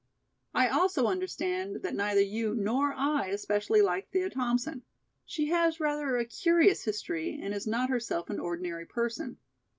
I 0.55 0.67
also 0.67 1.05
understand 1.05 1.83
that 1.83 1.93
neither 1.93 2.21
you 2.21 2.55
nor 2.55 2.91
I 2.91 3.27
especially 3.27 3.83
like 3.83 4.09
Thea 4.09 4.31
Thompson. 4.31 4.81
She 5.27 5.49
has 5.49 5.79
rather 5.79 6.17
a 6.17 6.25
curious 6.25 6.85
history 6.85 7.37
and 7.39 7.53
is 7.53 7.67
not 7.67 7.91
herself 7.91 8.27
an 8.31 8.39
ordinary 8.39 8.87
person. 8.87 9.37